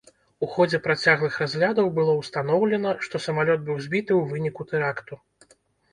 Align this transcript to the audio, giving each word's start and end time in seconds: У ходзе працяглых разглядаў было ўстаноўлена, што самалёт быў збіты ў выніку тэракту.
У 0.45 0.47
ходзе 0.53 0.79
працяглых 0.85 1.35
разглядаў 1.41 1.91
было 1.99 2.15
ўстаноўлена, 2.21 2.95
што 3.09 3.15
самалёт 3.27 3.59
быў 3.69 3.77
збіты 3.87 4.11
ў 4.19 4.23
выніку 4.37 4.61
тэракту. 4.73 5.13